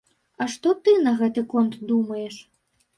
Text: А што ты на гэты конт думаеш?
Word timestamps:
А 0.43 0.47
што 0.53 0.73
ты 0.87 0.97
на 1.09 1.15
гэты 1.21 1.47
конт 1.55 1.79
думаеш? 1.95 2.45